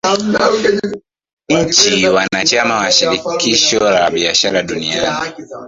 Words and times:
Nchi 1.49 2.07
wanachama 2.07 2.75
wa 2.77 2.91
shirikisho 2.91 3.79
la 3.89 4.09
biashara 4.11 4.63
duniani 4.63 5.31